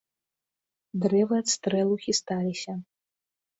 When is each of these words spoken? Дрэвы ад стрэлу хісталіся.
Дрэвы 1.03 1.35
ад 1.43 1.47
стрэлу 1.53 2.01
хісталіся. 2.07 2.73